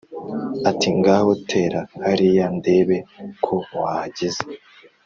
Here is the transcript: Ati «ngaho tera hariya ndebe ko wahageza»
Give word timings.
Ati 0.69 0.89
«ngaho 0.97 1.31
tera 1.49 1.81
hariya 2.03 2.45
ndebe 2.57 2.97
ko 3.43 3.55
wahageza» 3.79 4.43